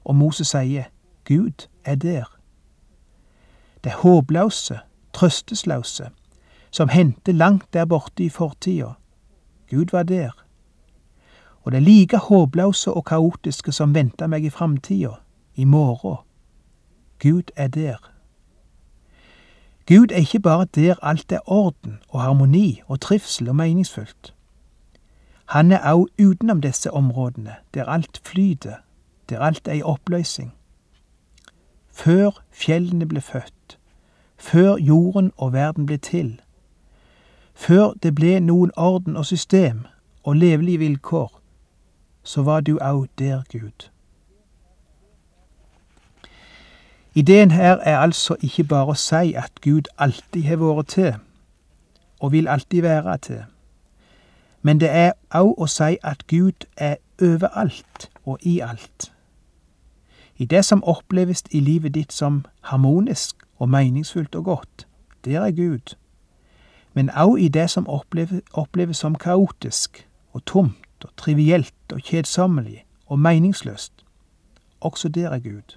og 0.05 0.17
Moses 0.17 0.49
sier 0.49 0.85
Gud 1.29 1.69
er 1.85 1.95
der. 1.95 2.37
Det 3.85 3.93
håpløse, 3.93 4.79
trøstesløse, 5.13 6.11
som 6.71 6.89
hendte 6.89 7.33
langt 7.33 7.73
der 7.73 7.85
borte 7.85 8.25
i 8.25 8.29
fortida, 8.29 8.93
Gud 9.71 9.87
var 9.93 10.03
der. 10.03 10.31
Og 11.63 11.73
det 11.73 11.83
like 11.83 12.17
håpløse 12.17 12.93
og 12.93 13.05
kaotiske 13.05 13.73
som 13.73 13.95
venta 13.95 14.27
meg 14.27 14.45
i 14.45 14.51
framtida, 14.51 15.15
i 15.55 15.65
morgen. 15.65 16.17
Gud 17.23 17.53
er 17.57 17.69
der. 17.69 18.11
Gud 19.89 20.13
er 20.13 20.17
ikke 20.17 20.41
bare 20.41 20.65
der 20.65 20.95
alt 21.03 21.33
er 21.33 21.41
orden 21.47 21.99
og 22.09 22.23
harmoni 22.23 22.83
og 22.87 23.01
trivsel 23.01 23.49
og 23.49 23.57
meningsfullt. 23.57 24.35
Han 25.45 25.73
er 25.73 25.95
òg 25.95 26.07
utenom 26.27 26.61
disse 26.61 26.91
områdene, 26.91 27.55
der 27.75 27.85
alt 27.85 28.21
flyter, 28.25 28.75
der 29.31 29.41
alt 29.41 29.69
er 29.69 29.73
i 29.73 29.83
oppløsning. 29.83 30.53
Før 31.91 32.31
fjellene 32.51 33.07
ble 33.07 33.21
født, 33.21 33.79
før 34.37 34.77
jorden 34.77 35.33
og 35.37 35.53
verden 35.53 35.87
ble 35.87 35.97
til, 35.97 36.41
før 37.55 37.93
det 38.03 38.15
ble 38.15 38.41
noen 38.41 38.71
orden 38.77 39.17
og 39.17 39.27
system 39.27 39.85
og 40.23 40.37
levelige 40.37 40.79
vilkår, 40.79 41.41
så 42.23 42.43
var 42.43 42.61
du 42.61 42.79
au 42.81 43.07
der, 43.19 43.43
Gud. 43.53 43.91
Ideen 47.15 47.51
her 47.51 47.77
er 47.77 47.99
altså 47.99 48.37
ikke 48.41 48.65
bare 48.65 48.95
å 48.95 48.95
si 48.95 49.35
at 49.35 49.61
Gud 49.61 49.91
alltid 49.99 50.43
har 50.43 50.61
vært 50.63 50.93
til, 50.95 51.15
og 52.21 52.33
vil 52.33 52.49
alltid 52.49 52.83
være 52.83 53.19
til, 53.19 53.43
men 54.63 54.81
det 54.81 54.91
er 54.91 55.13
òg 55.35 55.57
å 55.59 55.67
si 55.67 55.97
at 56.03 56.27
Gud 56.29 56.67
er 56.77 56.97
overalt 57.23 58.11
og 58.25 58.39
i 58.43 58.61
alt. 58.61 59.13
I 60.41 60.45
det 60.45 60.65
som 60.65 60.85
oppleves 60.85 61.43
i 61.51 61.61
livet 61.61 61.95
ditt 61.95 62.13
som 62.13 62.45
harmonisk 62.61 63.37
og 63.59 63.69
meningsfullt 63.69 64.35
og 64.35 64.45
godt, 64.45 64.87
der 65.25 65.41
er 65.41 65.51
Gud. 65.51 65.97
Men 66.95 67.11
òg 67.11 67.37
i 67.37 67.49
det 67.49 67.71
som 67.71 67.89
oppleves, 68.53 68.97
som 68.97 69.15
kaotisk 69.15 70.09
og 70.33 70.45
tomt 70.45 71.05
og 71.05 71.11
trivielt 71.17 71.93
og 71.93 72.01
kjedsommelig 72.01 72.85
og 73.07 73.19
meningsløst, 73.19 73.93
også 74.81 75.09
der 75.09 75.29
er 75.29 75.39
Gud. 75.39 75.77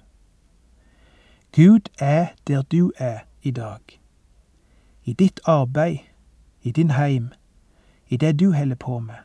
Gud 1.56 1.80
er 1.98 2.26
der 2.46 2.62
du 2.62 2.92
er 2.96 3.18
i 3.42 3.50
dag. 3.50 4.00
I 5.04 5.12
ditt 5.12 5.40
arbeid, 5.44 5.98
i 6.62 6.70
din 6.70 6.90
heim, 6.90 7.28
i 8.08 8.16
det 8.16 8.40
du 8.40 8.52
holder 8.52 8.76
på 8.76 8.98
med. 8.98 9.20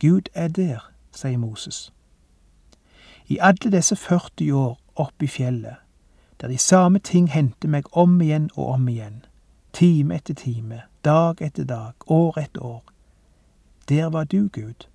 Gud 0.00 0.22
er 0.34 0.48
der, 0.48 0.90
sier 1.12 1.38
Moses. 1.38 1.93
I 3.28 3.38
alle 3.40 3.70
disse 3.72 3.96
40 3.96 4.52
år 4.52 4.78
oppe 4.94 5.24
i 5.24 5.28
fjellet, 5.28 5.76
der 6.40 6.48
de 6.48 6.58
samme 6.58 6.98
ting 6.98 7.30
hendte 7.32 7.68
meg 7.68 7.86
om 7.92 8.20
igjen 8.20 8.50
og 8.56 8.66
om 8.74 8.88
igjen, 8.88 9.24
time 9.72 10.14
etter 10.14 10.34
time, 10.34 10.82
dag 11.04 11.40
etter 11.40 11.64
dag, 11.64 11.92
år 12.06 12.38
etter 12.38 12.62
år. 12.62 12.82
Der 13.88 14.06
var 14.06 14.24
du, 14.24 14.48
Gud. 14.52 14.88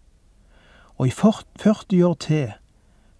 Og 0.97 1.07
i 1.07 1.11
40 1.11 2.05
år 2.05 2.13
til, 2.13 2.51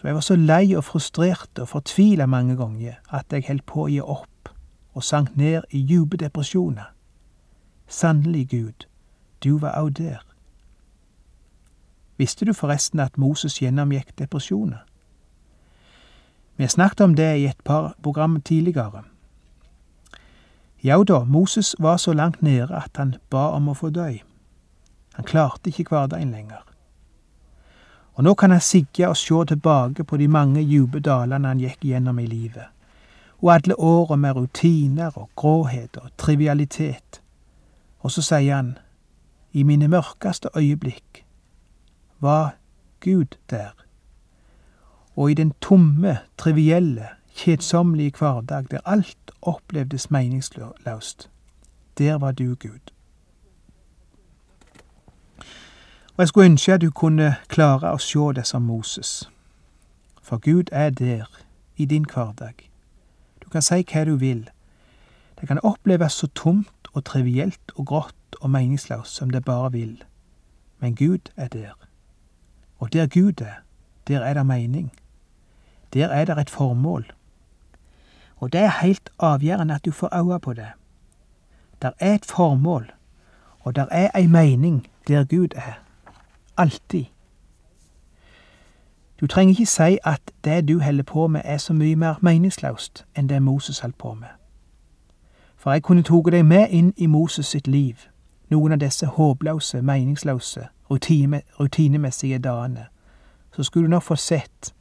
da 0.02 0.08
jeg 0.08 0.16
var 0.16 0.22
så 0.22 0.36
lei 0.36 0.76
og 0.76 0.84
frustrert 0.84 1.60
og 1.60 1.68
fortvila 1.68 2.26
mange 2.26 2.56
ganger 2.56 3.02
at 3.10 3.26
jeg 3.32 3.48
holdt 3.48 3.66
på 3.66 3.84
å 3.84 3.90
gi 3.92 4.00
opp 4.02 4.54
og 4.94 5.04
sank 5.04 5.36
ned 5.38 5.66
i 5.72 5.82
dype 5.84 6.18
depresjoner. 6.18 6.94
Sannelig, 7.88 8.50
Gud, 8.50 8.86
du 9.44 9.58
var 9.58 9.76
òg 9.82 9.98
der. 9.98 10.22
Visste 12.18 12.46
du 12.46 12.54
forresten 12.54 13.00
at 13.00 13.18
Moses 13.18 13.58
gjennomgikk 13.62 14.14
depresjoner? 14.20 14.86
Vi 16.60 16.64
har 16.64 16.70
snakket 16.70 17.02
om 17.02 17.16
det 17.16 17.38
i 17.38 17.46
et 17.46 17.64
par 17.64 17.94
program 18.04 18.42
tidligere. 18.42 19.04
Ja 20.84 21.04
da, 21.04 21.24
Moses 21.24 21.76
var 21.80 21.98
så 21.98 22.14
langt 22.14 22.42
nede 22.42 22.76
at 22.76 22.98
han 22.98 23.16
ba 23.30 23.46
om 23.56 23.70
å 23.72 23.76
få 23.80 23.90
dø. 23.96 24.18
Han 25.14 25.26
klarte 25.26 25.72
ikke 25.72 25.88
hverdagen 25.88 26.36
lenger. 26.36 26.66
Og 28.14 28.28
nå 28.28 28.36
kan 28.36 28.52
han 28.52 28.60
sigge 28.60 29.08
og 29.08 29.16
se 29.18 29.46
tilbake 29.48 30.04
på 30.04 30.20
de 30.20 30.28
mange 30.28 30.68
dype 30.68 31.00
dalene 31.00 31.48
han 31.48 31.64
gikk 31.64 31.88
gjennom 31.94 32.20
i 32.20 32.28
livet, 32.28 32.68
og 33.40 33.56
alle 33.56 33.80
åra 33.80 34.20
med 34.20 34.36
rutiner 34.36 35.16
og 35.16 35.30
gråhet 35.40 35.96
og 35.96 36.12
trivialitet. 36.18 37.22
Og 38.04 38.12
så 38.12 38.22
sier 38.22 38.56
han, 38.56 38.78
i 39.54 39.64
mine 39.64 39.88
mørkeste 39.88 40.52
øyeblikk 40.56 41.24
var 42.20 42.58
Gud 43.00 43.40
der 43.50 43.72
og 45.20 45.32
i 45.32 45.34
den 45.34 45.52
tomme, 45.62 46.18
trivielle, 46.38 47.08
kjedsommelige 47.36 48.14
hverdag 48.20 48.66
der 48.72 48.80
alt 48.86 49.32
opplevdes 49.42 50.12
meningsløst, 50.12 51.30
der 51.98 52.14
var 52.14 52.32
du, 52.32 52.56
Gud. 52.56 52.92
Og 56.08 56.18
jeg 56.18 56.28
skulle 56.28 56.46
ønske 56.46 56.74
at 56.74 56.82
du 56.82 56.92
kunne 56.92 57.36
klare 57.48 57.92
å 57.92 58.00
se 58.00 58.20
det 58.36 58.46
som 58.48 58.62
Moses, 58.62 59.30
for 60.24 60.38
Gud 60.38 60.72
er 60.72 60.90
der, 60.90 61.28
i 61.76 61.86
din 61.86 62.06
hverdag. 62.14 62.70
Du 63.44 63.50
kan 63.50 63.62
si 63.62 63.84
hva 63.92 64.06
du 64.06 64.16
vil. 64.16 64.50
Det 65.40 65.48
kan 65.48 65.60
oppleves 65.64 66.14
så 66.14 66.28
tomt 66.28 66.92
og 66.94 67.04
trivielt 67.06 67.76
og 67.76 67.86
grått 67.92 68.40
og 68.42 68.50
meningsløst 68.56 69.20
som 69.20 69.36
det 69.36 69.44
bare 69.44 69.72
vil, 69.72 70.04
men 70.80 70.96
Gud 70.96 71.32
er 71.36 71.48
der. 71.48 71.76
Og 72.78 72.94
der 72.94 73.08
Gud 73.08 73.42
er, 73.42 73.64
der 74.08 74.20
er 74.20 74.34
det 74.34 74.46
mening. 74.46 74.92
Der 75.94 76.08
er 76.08 76.26
det 76.26 76.38
et 76.38 76.50
formål. 76.50 77.12
Og 78.36 78.54
det 78.54 78.62
er 78.62 78.82
heilt 78.82 79.10
avgjørende 79.20 79.76
at 79.76 79.86
du 79.86 79.92
får 79.92 80.16
øye 80.16 80.40
på 80.40 80.54
det. 80.54 80.68
Der 81.82 81.92
er 82.00 82.16
et 82.16 82.26
formål, 82.26 82.92
og 83.60 83.76
der 83.76 83.86
er 83.92 84.10
ei 84.16 84.28
mening 84.28 84.88
der 85.08 85.24
Gud 85.24 85.48
er. 85.56 85.74
Alltid. 86.58 87.06
Du 89.22 89.28
trenger 89.28 89.52
ikke 89.52 89.66
si 89.66 89.98
at 90.04 90.22
det 90.44 90.68
du 90.68 90.80
holder 90.80 91.04
på 91.04 91.28
med 91.28 91.42
er 91.44 91.58
så 91.58 91.74
mye 91.74 91.96
mer 91.96 92.16
meningsløst 92.22 93.06
enn 93.16 93.30
det 93.30 93.42
Moses 93.42 93.80
holdt 93.80 93.98
på 93.98 94.14
med. 94.14 94.28
For 95.56 95.72
jeg 95.72 95.84
kunne 95.84 96.04
tatt 96.04 96.32
deg 96.32 96.46
med 96.46 96.68
inn 96.70 96.94
i 96.98 97.06
Moses 97.06 97.46
sitt 97.46 97.68
liv, 97.68 97.96
noen 98.50 98.72
av 98.72 98.80
disse 98.80 99.06
håpløse, 99.06 99.82
meningsløse, 99.82 100.68
rutinemessige 101.60 102.40
dagene, 102.40 102.86
så 103.52 103.64
skulle 103.64 103.86
du 103.86 103.90
nok 103.90 104.04
få 104.04 104.16
sett 104.16 104.74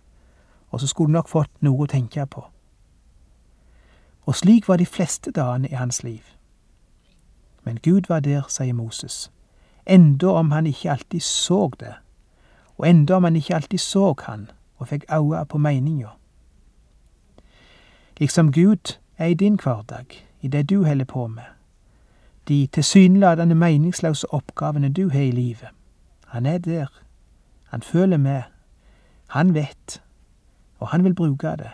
og 0.71 0.81
så 0.81 0.87
skulle 0.87 1.09
du 1.09 1.13
nok 1.13 1.29
fått 1.29 1.63
noe 1.63 1.85
å 1.85 1.91
tenke 1.91 2.27
på. 2.27 2.45
Og 4.29 4.37
slik 4.37 4.69
var 4.69 4.77
de 4.77 4.87
fleste 4.87 5.31
dagene 5.31 5.69
i 5.69 5.79
hans 5.79 6.03
liv. 6.03 6.25
Men 7.65 7.79
Gud 7.83 8.09
var 8.09 8.21
der, 8.21 8.45
sier 8.49 8.73
Moses, 8.73 9.31
enda 9.87 10.27
om 10.27 10.51
han 10.51 10.67
ikke 10.67 10.91
alltid 10.91 11.21
så 11.21 11.71
det, 11.81 11.95
og 12.77 12.89
enda 12.89 13.17
om 13.17 13.25
han 13.25 13.37
ikke 13.37 13.55
alltid 13.55 13.79
så 13.79 14.15
han 14.27 14.51
og 14.79 14.89
fikk 14.89 15.05
øye 15.13 15.45
på 15.45 15.59
meninga. 15.59 16.09
Liksom 18.19 18.53
Gud 18.53 18.99
er 19.19 19.27
i 19.27 19.35
din 19.35 19.59
hverdag, 19.63 20.07
i 20.41 20.49
det 20.49 20.71
du 20.71 20.85
holder 20.85 21.05
på 21.05 21.27
med, 21.27 21.45
de 22.49 22.67
tilsynelatende 22.73 23.55
meningsløse 23.55 24.27
oppgavene 24.35 24.89
du 24.89 25.09
har 25.09 25.21
i 25.21 25.31
livet. 25.31 25.69
Han 26.27 26.47
er 26.47 26.59
der, 26.59 26.87
han 27.65 27.83
føler 27.83 28.17
med, 28.17 28.43
han 29.27 29.55
vet, 29.55 30.03
og 30.79 30.89
han 30.89 31.05
vil 31.05 31.15
bruke 31.15 31.57
det. 31.59 31.71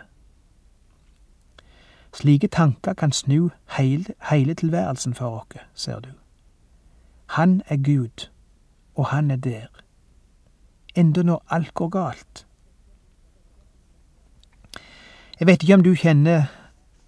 Slike 2.13 2.47
tanker 2.47 2.93
kan 2.93 3.11
snu 3.11 3.49
heil, 3.77 4.07
hele 4.29 4.53
tilværelsen 4.53 5.13
for 5.13 5.39
oss, 5.39 5.59
ser 5.73 5.99
du. 5.99 6.09
Han 7.25 7.61
er 7.67 7.77
Gud, 7.77 8.29
og 8.95 9.07
han 9.07 9.31
er 9.31 9.35
der. 9.35 9.67
Enda 10.95 11.21
når 11.21 11.43
alt 11.49 11.73
går 11.73 11.89
galt. 11.89 12.47
Jeg 15.39 15.47
vet 15.47 15.63
ikke 15.63 15.73
om 15.73 15.83
du 15.83 15.95
kjenner 15.95 16.45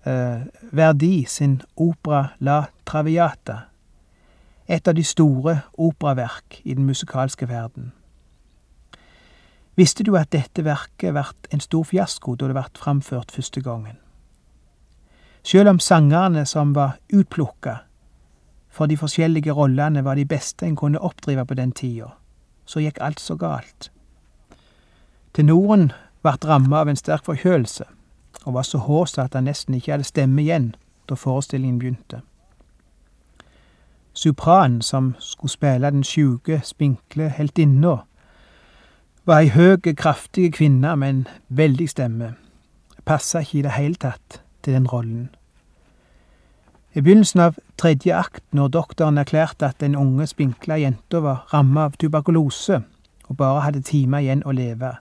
eh, 0.06 0.42
Verdi 0.72 1.26
sin 1.26 1.62
opera 1.76 2.34
La 2.40 2.66
Traviata, 2.86 3.60
et 4.68 4.88
av 4.88 4.96
de 4.96 5.04
store 5.04 5.62
operaverk 5.78 6.62
i 6.64 6.74
den 6.74 6.86
musikalske 6.86 7.48
verden. 7.48 7.94
Visste 9.78 10.04
du 10.04 10.16
at 10.18 10.32
dette 10.34 10.63
verket 10.66 11.13
vart 11.13 11.50
en 11.54 11.62
stor 11.62 11.84
fiasko 11.86 12.36
da 12.36 12.48
det 12.50 12.58
vart 12.58 12.78
framført 12.78 13.32
første 13.32 13.62
gangen? 13.62 14.00
Sjøl 15.46 15.70
om 15.70 15.80
sangerne 15.80 16.46
som 16.50 16.74
var 16.76 16.98
utplukka 17.13 17.78
for 18.78 18.86
de 18.86 18.98
forskjellige 18.98 19.52
rollene 19.52 20.04
var 20.06 20.16
de 20.16 20.26
beste 20.26 20.66
en 20.66 20.76
kunne 20.76 21.00
oppdrive 21.00 21.46
på 21.46 21.54
den 21.54 21.72
tida, 21.72 22.12
så 22.66 22.80
gikk 22.80 23.00
alt 23.02 23.20
så 23.20 23.36
galt. 23.36 23.92
Tenoren 25.34 25.92
vart 26.24 26.46
ramma 26.46 26.84
av 26.84 26.92
en 26.92 27.00
sterk 27.00 27.26
forkjølelse, 27.26 27.86
og 28.46 28.54
var 28.54 28.68
så 28.68 28.78
hås 28.78 29.18
at 29.18 29.34
han 29.34 29.50
nesten 29.50 29.74
ikke 29.74 29.96
hadde 29.96 30.06
stemme 30.06 30.42
igjen 30.44 30.76
da 31.10 31.18
forestillingen 31.18 31.80
begynte. 31.80 32.22
Sopranen, 34.13 34.82
som 34.82 35.16
skulle 35.20 35.52
spille 35.52 35.92
den 35.92 36.04
sjuke, 36.04 36.62
spinkle 36.63 37.30
heltinna, 37.30 38.04
var 39.28 39.42
ei 39.44 39.50
høg, 39.52 39.84
kraftig 40.00 40.54
kvinne 40.56 40.94
med 40.96 41.10
en 41.10 41.24
veldig 41.50 41.90
stemme. 41.92 42.30
Passa 43.06 43.42
ikke 43.44 43.58
i 43.60 43.63
det 43.66 43.74
hele 43.76 44.00
tatt 44.00 44.38
til 44.63 44.78
den 44.78 44.88
rollen. 44.88 45.28
I 46.96 47.04
begynnelsen 47.04 47.44
av 47.44 47.58
tredje 47.78 48.16
akt, 48.16 48.44
når 48.56 48.72
doktoren 48.72 49.20
erklærte 49.20 49.68
at 49.68 49.82
den 49.84 49.96
unge, 50.00 50.30
spinkla 50.32 50.80
jenta 50.80 51.20
var 51.22 51.44
rammet 51.54 51.84
av 51.84 52.00
tuberkulose 52.00 52.80
og 53.28 53.38
bare 53.38 53.66
hadde 53.66 53.84
timer 53.84 54.24
igjen 54.24 54.46
å 54.48 54.56
leve, 54.56 54.94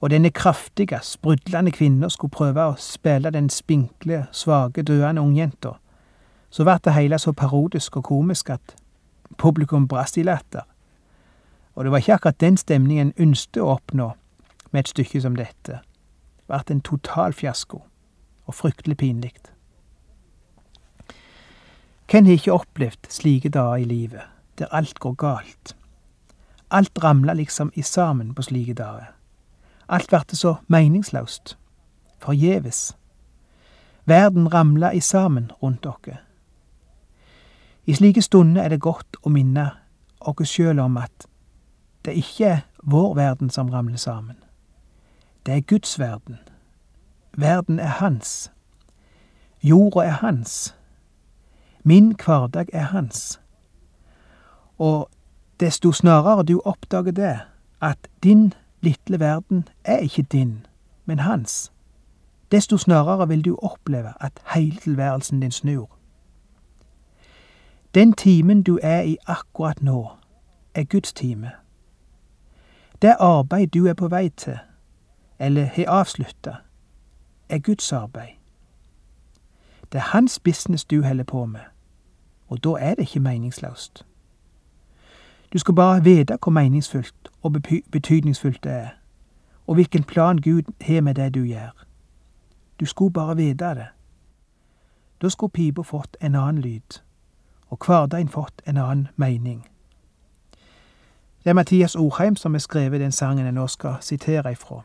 og 0.00 0.12
denne 0.12 0.30
kraftige, 0.30 1.00
sprudlende 1.02 1.72
kvinna 1.72 2.12
skulle 2.12 2.36
prøve 2.36 2.68
å 2.68 2.76
spille 2.78 3.32
den 3.32 3.48
spinkle, 3.50 4.26
svake, 4.30 4.84
døende 4.84 5.24
ungjenta, 5.24 5.78
så 6.50 6.68
ble 6.68 6.76
det 6.84 6.94
hele 6.94 7.18
så 7.18 7.32
parodisk 7.32 7.96
og 7.96 8.04
komisk 8.12 8.52
at 8.52 8.76
publikum 9.40 9.88
brast 9.88 10.20
i 10.20 10.22
latter. 10.28 10.68
Og 11.78 11.84
det 11.84 11.90
var 11.90 11.98
ikke 11.98 12.14
akkurat 12.14 12.40
den 12.40 12.56
stemningen 12.56 13.06
en 13.06 13.28
ønsket 13.28 13.60
å 13.62 13.68
oppnå 13.76 14.08
med 14.72 14.80
et 14.80 14.88
stykke 14.90 15.20
som 15.22 15.36
dette. 15.38 15.76
Det 15.78 16.48
ble 16.50 16.74
en 16.74 16.80
total 16.82 17.36
fiasko, 17.38 17.78
og 18.46 18.54
fryktelig 18.54 18.96
pinlig. 18.98 19.30
Hvem 22.10 22.26
har 22.26 22.32
ikke 22.32 22.56
opplevd 22.56 23.06
slike 23.14 23.52
dager 23.54 23.76
i 23.76 23.86
livet, 23.86 24.26
der 24.58 24.74
alt 24.74 24.98
går 24.98 25.14
galt? 25.22 25.76
Alt 26.70 26.98
ramler 27.04 27.38
liksom 27.38 27.70
i 27.74 27.82
sammen 27.82 28.34
på 28.34 28.42
slike 28.42 28.74
dager. 28.74 29.14
Alt 29.88 30.10
ble 30.10 30.34
så 30.34 30.56
meningsløst, 30.66 31.54
forgjeves. 32.18 32.96
Verden 34.04 34.50
ramler 34.54 34.90
i 34.90 35.00
sammen 35.00 35.52
rundt 35.62 35.86
dere. 35.86 36.18
I 37.86 37.94
slike 37.94 38.22
stunder 38.22 38.66
er 38.66 38.74
det 38.74 38.82
godt 38.82 39.22
å 39.22 39.30
minne 39.30 39.70
oss 40.18 40.50
sjøl 40.50 40.82
om 40.82 40.96
at 40.98 41.28
det 42.08 42.16
ikke 42.16 42.44
er 42.44 42.60
vår 42.82 43.14
verden 43.14 43.50
som 43.50 43.68
ramler 43.68 43.96
sammen. 43.96 44.36
Det 45.46 45.56
er 45.56 45.60
Guds 45.60 45.98
verden. 45.98 46.38
Verden 47.36 47.78
er 47.78 47.86
hans. 47.86 48.52
Jorda 49.62 50.00
er 50.00 50.10
hans. 50.10 50.76
Min 51.84 52.16
hverdag 52.24 52.66
er 52.72 52.82
hans. 52.82 53.40
Og 54.78 55.10
desto 55.60 55.92
snarere 55.92 56.42
du 56.42 56.60
oppdager 56.64 57.10
det, 57.10 57.40
at 57.80 57.98
din 58.22 58.54
lille 58.80 59.20
verden 59.20 59.68
er 59.84 59.96
ikke 59.98 60.22
din, 60.22 60.66
men 61.04 61.18
hans, 61.18 61.72
desto 62.52 62.76
snarere 62.76 63.28
vil 63.28 63.44
du 63.44 63.58
oppleve 63.62 64.12
at 64.20 64.32
hele 64.54 64.76
tilværelsen 64.76 65.40
din 65.40 65.50
snur. 65.50 65.90
Den 67.94 68.12
timen 68.12 68.62
du 68.62 68.78
er 68.82 69.00
i 69.00 69.16
akkurat 69.26 69.82
nå, 69.82 70.10
er 70.74 70.84
Guds 70.84 71.12
time. 71.12 71.50
Det 73.02 73.16
arbeid 73.18 73.66
du 73.66 73.86
er 73.86 73.94
på 73.94 74.08
vei 74.08 74.28
til, 74.28 74.58
eller 75.38 75.64
har 75.64 75.84
avslutta, 75.88 76.54
er 77.48 77.58
Guds 77.58 77.92
arbeid. 77.92 78.28
Det 79.92 79.98
er 79.98 80.02
hans 80.02 80.38
business 80.38 80.84
du 80.84 81.02
holder 81.02 81.24
på 81.24 81.46
med, 81.46 81.60
og 82.48 82.64
da 82.64 82.68
er 82.68 82.94
det 82.94 82.98
ikke 82.98 83.20
meningsløst. 83.20 84.06
Du 85.52 85.58
skal 85.58 85.74
bare 85.74 86.04
vite 86.04 86.38
hvor 86.42 86.50
meningsfullt 86.50 87.30
og 87.42 87.52
betydningsfullt 87.92 88.64
det 88.64 88.72
er, 88.72 88.88
og 89.66 89.74
hvilken 89.74 90.04
plan 90.04 90.38
Gud 90.38 90.62
har 90.80 91.00
med 91.00 91.14
det 91.14 91.34
du 91.34 91.44
gjør. 91.44 91.84
Du 92.80 92.84
skulle 92.84 93.12
bare 93.12 93.36
vite 93.36 93.64
det. 93.74 93.86
Da 95.22 95.28
skulle 95.28 95.50
pipa 95.50 95.82
fått 95.82 96.16
en 96.20 96.34
annen 96.34 96.62
lyd, 96.62 97.00
og 97.68 97.78
hverdagen 97.86 98.28
fått 98.28 98.62
en 98.66 98.76
annen 98.76 99.08
mening. 99.16 99.68
Det 101.48 101.50
er 101.50 101.54
Mathias 101.54 101.96
Orheim 101.96 102.36
som 102.36 102.54
har 102.54 102.58
skrevet 102.58 103.00
den 103.00 103.12
sangen 103.12 103.44
jeg 103.44 103.54
nå 103.56 103.66
skal 103.66 103.94
sitere 104.04 104.50
ifra. 104.52 104.82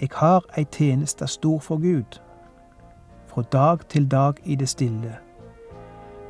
Jeg 0.00 0.08
har 0.12 0.44
ei 0.56 0.64
tjeneste 0.64 1.26
stor 1.26 1.58
for 1.60 1.76
Gud, 1.76 2.16
fra 3.28 3.42
dag 3.52 3.78
til 3.88 4.06
dag 4.10 4.32
i 4.44 4.54
det 4.54 4.68
stille, 4.68 5.12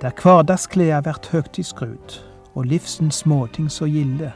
der 0.00 0.10
hverdagskleda 0.22 0.98
vert 1.04 1.28
høgtidsskrudd 1.30 2.16
og 2.54 2.64
livsens 2.64 3.14
småting 3.14 3.70
så 3.70 3.86
gilde. 3.86 4.32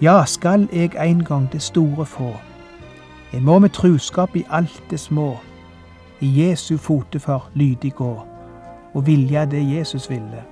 Ja, 0.00 0.24
skal 0.24 0.64
eg 0.72 0.96
ein 0.96 1.20
gang 1.24 1.52
det 1.52 1.62
store 1.62 2.06
få, 2.06 2.32
eg 3.32 3.42
må 3.42 3.58
med 3.58 3.76
truskap 3.76 4.36
i 4.36 4.46
alt 4.50 4.82
det 4.90 5.00
små, 5.00 5.36
i 6.20 6.32
Jesu 6.40 6.78
fotefar 6.78 7.50
lydig 7.54 7.92
gå, 7.92 8.26
og 8.94 9.06
vilja 9.06 9.44
det 9.44 9.76
Jesus 9.76 10.10
ville. 10.10 10.51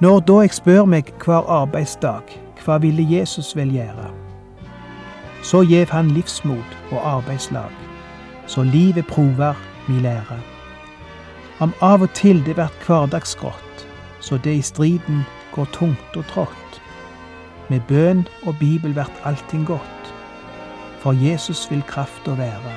Når 0.00 0.20
da 0.20 0.34
jeg 0.44 0.52
spør 0.52 0.84
meg 0.84 1.08
hver 1.24 1.46
arbeidsdag, 1.48 2.34
hva 2.60 2.74
ville 2.82 3.04
Jesus 3.08 3.54
vel 3.56 3.70
gjøre? 3.72 4.10
Så 5.40 5.62
gjev 5.64 5.88
han 5.88 6.10
livsmot 6.12 6.74
og 6.90 6.98
arbeidslag, 7.00 7.72
så 8.46 8.60
livet 8.62 9.06
prover 9.08 9.56
mi 9.88 10.02
lære. 10.04 10.36
Om 11.64 11.72
av 11.80 12.04
og 12.04 12.12
til 12.12 12.42
det 12.44 12.58
vert 12.58 12.84
hverdagsgrått, 12.84 13.86
så 14.20 14.36
det 14.44 14.58
i 14.58 14.66
striden 14.68 15.22
går 15.54 15.72
tungt 15.72 16.16
og 16.16 16.28
trått. 16.28 16.80
Med 17.72 17.80
bønn 17.88 18.26
og 18.44 18.58
Bibel 18.60 18.92
vert 18.96 19.22
allting 19.24 19.64
godt, 19.66 20.12
for 21.00 21.16
Jesus 21.16 21.70
vil 21.70 21.82
krafta 21.88 22.36
være. 22.36 22.76